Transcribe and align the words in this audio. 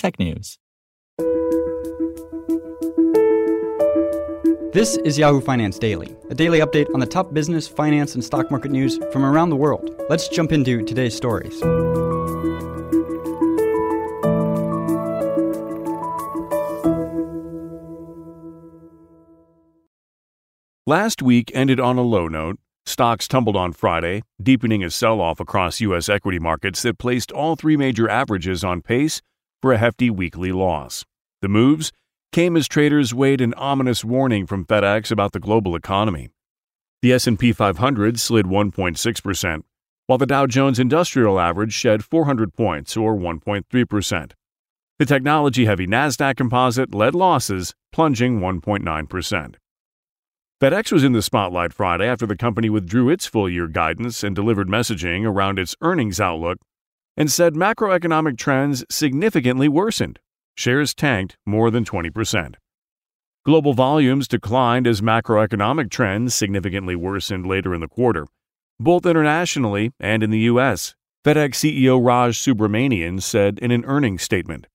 technews. 0.00 0.58
This 4.72 4.96
is 4.98 5.18
Yahoo 5.18 5.40
Finance 5.40 5.80
Daily, 5.80 6.16
a 6.30 6.34
daily 6.34 6.60
update 6.60 6.86
on 6.94 7.00
the 7.00 7.06
top 7.06 7.34
business, 7.34 7.66
finance, 7.66 8.14
and 8.14 8.24
stock 8.24 8.52
market 8.52 8.70
news 8.70 9.00
from 9.12 9.24
around 9.24 9.50
the 9.50 9.56
world. 9.56 9.90
Let's 10.08 10.28
jump 10.28 10.52
into 10.52 10.84
today's 10.84 11.16
stories. 11.16 11.60
Last 20.86 21.20
week 21.20 21.50
ended 21.52 21.78
on 21.78 21.98
a 21.98 22.02
low 22.02 22.28
note. 22.28 22.58
Stocks 22.86 23.28
tumbled 23.28 23.56
on 23.56 23.72
Friday, 23.72 24.22
deepening 24.42 24.82
a 24.82 24.90
sell 24.90 25.20
off 25.20 25.40
across 25.40 25.80
U.S. 25.80 26.08
equity 26.08 26.38
markets 26.38 26.82
that 26.82 26.98
placed 26.98 27.30
all 27.32 27.54
three 27.56 27.76
major 27.76 28.08
averages 28.08 28.64
on 28.64 28.82
pace 28.82 29.20
for 29.60 29.72
a 29.72 29.78
hefty 29.78 30.10
weekly 30.10 30.52
loss. 30.52 31.04
The 31.42 31.48
moves 31.48 31.92
came 32.32 32.56
as 32.56 32.68
traders 32.68 33.12
weighed 33.12 33.40
an 33.40 33.54
ominous 33.54 34.04
warning 34.04 34.46
from 34.46 34.64
FedEx 34.64 35.10
about 35.10 35.32
the 35.32 35.40
global 35.40 35.74
economy. 35.74 36.30
The 37.02 37.12
S&P 37.14 37.52
500 37.52 38.20
slid 38.20 38.46
1.6%, 38.46 39.62
while 40.06 40.18
the 40.18 40.26
Dow 40.26 40.46
Jones 40.46 40.78
Industrial 40.78 41.40
Average 41.40 41.72
shed 41.72 42.04
400 42.04 42.54
points 42.54 42.96
or 42.96 43.16
1.3%. 43.16 44.32
The 44.98 45.06
technology-heavy 45.06 45.86
Nasdaq 45.86 46.36
Composite 46.36 46.94
led 46.94 47.14
losses, 47.14 47.74
plunging 47.90 48.38
1.9%. 48.40 49.54
FedEx 50.60 50.92
was 50.92 51.02
in 51.02 51.12
the 51.12 51.22
spotlight 51.22 51.72
Friday 51.72 52.06
after 52.06 52.26
the 52.26 52.36
company 52.36 52.68
withdrew 52.68 53.08
its 53.08 53.24
full 53.24 53.48
year 53.48 53.66
guidance 53.66 54.22
and 54.22 54.36
delivered 54.36 54.68
messaging 54.68 55.24
around 55.24 55.58
its 55.58 55.74
earnings 55.80 56.20
outlook 56.20 56.58
and 57.20 57.30
said 57.30 57.52
macroeconomic 57.52 58.38
trends 58.38 58.82
significantly 58.88 59.68
worsened. 59.68 60.18
Shares 60.56 60.94
tanked 60.94 61.36
more 61.44 61.70
than 61.70 61.84
20%. 61.84 62.54
Global 63.44 63.74
volumes 63.74 64.26
declined 64.26 64.86
as 64.86 65.02
macroeconomic 65.02 65.90
trends 65.90 66.34
significantly 66.34 66.96
worsened 66.96 67.46
later 67.46 67.74
in 67.74 67.82
the 67.82 67.88
quarter, 67.88 68.26
both 68.78 69.04
internationally 69.04 69.92
and 70.00 70.22
in 70.22 70.30
the 70.30 70.48
U.S. 70.52 70.94
FedEx 71.22 71.56
CEO 71.56 72.02
Raj 72.02 72.38
Subramaniam 72.38 73.20
said 73.20 73.58
in 73.58 73.70
an 73.70 73.84
earnings 73.84 74.22
statement 74.22 74.66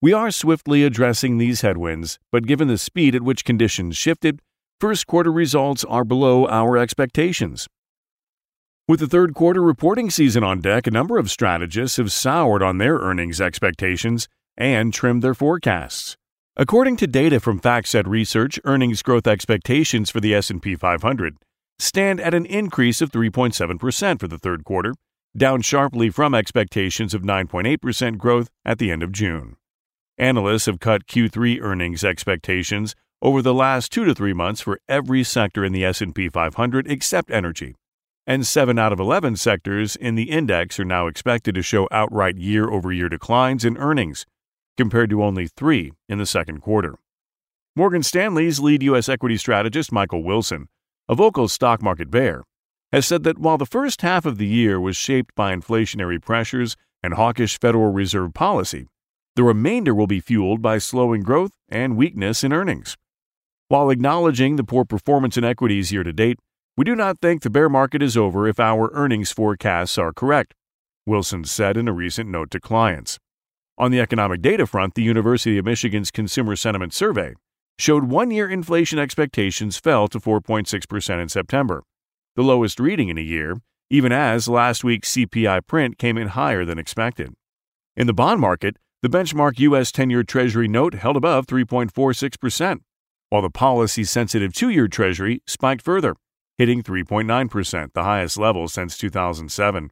We 0.00 0.14
are 0.14 0.30
swiftly 0.30 0.84
addressing 0.84 1.36
these 1.36 1.60
headwinds, 1.60 2.18
but 2.30 2.46
given 2.46 2.68
the 2.68 2.78
speed 2.78 3.14
at 3.14 3.20
which 3.20 3.44
conditions 3.44 3.98
shifted, 3.98 4.40
first 4.80 5.06
quarter 5.06 5.30
results 5.30 5.84
are 5.84 6.06
below 6.06 6.48
our 6.48 6.78
expectations. 6.78 7.68
With 8.88 8.98
the 8.98 9.06
third 9.06 9.34
quarter 9.34 9.62
reporting 9.62 10.10
season 10.10 10.42
on 10.42 10.60
deck, 10.60 10.88
a 10.88 10.90
number 10.90 11.16
of 11.16 11.30
strategists 11.30 11.98
have 11.98 12.10
soured 12.10 12.64
on 12.64 12.78
their 12.78 12.96
earnings 12.96 13.40
expectations 13.40 14.26
and 14.56 14.92
trimmed 14.92 15.22
their 15.22 15.34
forecasts. 15.34 16.16
According 16.56 16.96
to 16.96 17.06
data 17.06 17.38
from 17.38 17.60
FactSet 17.60 18.08
Research, 18.08 18.58
earnings 18.64 19.00
growth 19.02 19.28
expectations 19.28 20.10
for 20.10 20.18
the 20.18 20.34
S&P 20.34 20.74
500 20.74 21.36
stand 21.78 22.20
at 22.20 22.34
an 22.34 22.44
increase 22.44 23.00
of 23.00 23.12
3.7% 23.12 24.18
for 24.18 24.26
the 24.26 24.38
third 24.38 24.64
quarter, 24.64 24.94
down 25.36 25.62
sharply 25.62 26.10
from 26.10 26.34
expectations 26.34 27.14
of 27.14 27.22
9.8% 27.22 28.18
growth 28.18 28.50
at 28.64 28.78
the 28.78 28.90
end 28.90 29.04
of 29.04 29.12
June. 29.12 29.56
Analysts 30.18 30.66
have 30.66 30.80
cut 30.80 31.06
Q3 31.06 31.60
earnings 31.62 32.02
expectations 32.02 32.96
over 33.22 33.42
the 33.42 33.54
last 33.54 33.92
2 33.92 34.04
to 34.06 34.12
3 34.14 34.32
months 34.32 34.60
for 34.60 34.80
every 34.88 35.22
sector 35.22 35.64
in 35.64 35.72
the 35.72 35.84
S&P 35.84 36.28
500 36.28 36.90
except 36.90 37.30
energy. 37.30 37.76
And 38.24 38.46
7 38.46 38.78
out 38.78 38.92
of 38.92 39.00
11 39.00 39.34
sectors 39.34 39.96
in 39.96 40.14
the 40.14 40.30
index 40.30 40.78
are 40.78 40.84
now 40.84 41.08
expected 41.08 41.56
to 41.56 41.62
show 41.62 41.88
outright 41.90 42.36
year-over-year 42.36 43.08
declines 43.08 43.64
in 43.64 43.76
earnings, 43.76 44.26
compared 44.76 45.10
to 45.10 45.24
only 45.24 45.48
3 45.48 45.92
in 46.08 46.18
the 46.18 46.26
second 46.26 46.60
quarter. 46.60 46.94
Morgan 47.74 48.04
Stanley's 48.04 48.60
lead 48.60 48.82
U.S. 48.84 49.08
equity 49.08 49.36
strategist 49.36 49.90
Michael 49.90 50.22
Wilson, 50.22 50.68
a 51.08 51.16
vocal 51.16 51.48
stock 51.48 51.82
market 51.82 52.12
bear, 52.12 52.44
has 52.92 53.06
said 53.06 53.24
that 53.24 53.38
while 53.38 53.58
the 53.58 53.66
first 53.66 54.02
half 54.02 54.24
of 54.24 54.38
the 54.38 54.46
year 54.46 54.78
was 54.78 54.96
shaped 54.96 55.34
by 55.34 55.52
inflationary 55.52 56.22
pressures 56.22 56.76
and 57.02 57.14
hawkish 57.14 57.58
Federal 57.58 57.90
Reserve 57.90 58.34
policy, 58.34 58.86
the 59.34 59.42
remainder 59.42 59.94
will 59.94 60.06
be 60.06 60.20
fueled 60.20 60.62
by 60.62 60.78
slowing 60.78 61.22
growth 61.22 61.52
and 61.68 61.96
weakness 61.96 62.44
in 62.44 62.52
earnings. 62.52 62.96
While 63.66 63.90
acknowledging 63.90 64.54
the 64.54 64.64
poor 64.64 64.84
performance 64.84 65.36
in 65.36 65.42
equities 65.42 65.90
year 65.90 66.04
to 66.04 66.12
date, 66.12 66.38
we 66.76 66.84
do 66.84 66.96
not 66.96 67.18
think 67.20 67.42
the 67.42 67.50
bear 67.50 67.68
market 67.68 68.02
is 68.02 68.16
over 68.16 68.48
if 68.48 68.58
our 68.58 68.90
earnings 68.94 69.30
forecasts 69.30 69.98
are 69.98 70.12
correct, 70.12 70.54
Wilson 71.06 71.44
said 71.44 71.76
in 71.76 71.86
a 71.86 71.92
recent 71.92 72.30
note 72.30 72.50
to 72.50 72.60
clients. 72.60 73.18
On 73.76 73.90
the 73.90 74.00
economic 74.00 74.40
data 74.40 74.66
front, 74.66 74.94
the 74.94 75.02
University 75.02 75.58
of 75.58 75.64
Michigan's 75.64 76.10
Consumer 76.10 76.56
Sentiment 76.56 76.94
Survey 76.94 77.34
showed 77.78 78.04
one 78.04 78.30
year 78.30 78.48
inflation 78.48 78.98
expectations 78.98 79.76
fell 79.76 80.08
to 80.08 80.20
4.6% 80.20 81.22
in 81.22 81.28
September, 81.28 81.82
the 82.36 82.42
lowest 82.42 82.80
reading 82.80 83.08
in 83.08 83.18
a 83.18 83.22
year, 83.22 83.58
even 83.90 84.12
as 84.12 84.48
last 84.48 84.82
week's 84.82 85.12
CPI 85.12 85.66
print 85.66 85.98
came 85.98 86.16
in 86.16 86.28
higher 86.28 86.64
than 86.64 86.78
expected. 86.78 87.34
In 87.96 88.06
the 88.06 88.14
bond 88.14 88.40
market, 88.40 88.76
the 89.02 89.08
benchmark 89.08 89.58
U.S. 89.58 89.92
10 89.92 90.08
year 90.08 90.22
Treasury 90.22 90.68
note 90.68 90.94
held 90.94 91.16
above 91.16 91.46
3.46%, 91.46 92.80
while 93.28 93.42
the 93.42 93.50
policy 93.50 94.04
sensitive 94.04 94.54
two 94.54 94.70
year 94.70 94.88
Treasury 94.88 95.42
spiked 95.46 95.82
further, 95.82 96.14
hitting 96.58 96.82
3.9%, 96.82 97.92
the 97.92 98.02
highest 98.02 98.38
level 98.38 98.68
since 98.68 98.96
2007. 98.98 99.90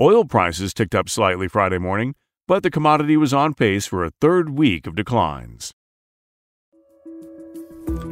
Oil 0.00 0.24
prices 0.24 0.74
ticked 0.74 0.94
up 0.94 1.08
slightly 1.08 1.48
Friday 1.48 1.78
morning, 1.78 2.14
but 2.46 2.62
the 2.62 2.70
commodity 2.70 3.16
was 3.16 3.32
on 3.32 3.54
pace 3.54 3.86
for 3.86 4.04
a 4.04 4.10
third 4.20 4.50
week 4.50 4.86
of 4.86 4.94
declines. 4.94 5.72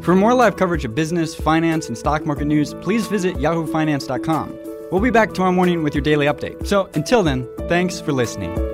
For 0.02 0.14
more 0.14 0.34
live 0.34 0.56
coverage 0.56 0.84
of 0.84 0.94
business, 0.94 1.34
finance, 1.34 1.88
and 1.88 1.98
stock 1.98 2.25
market 2.25 2.47
news, 2.47 2.75
please 2.75 3.06
visit 3.06 3.36
yahoofinance.com. 3.36 4.58
We'll 4.91 5.00
be 5.00 5.10
back 5.10 5.32
tomorrow 5.32 5.52
morning 5.52 5.82
with 5.82 5.94
your 5.94 6.02
daily 6.02 6.26
update. 6.26 6.66
So 6.66 6.88
until 6.94 7.22
then, 7.22 7.48
thanks 7.69 8.00
for 8.00 8.12
listening. 8.12 8.74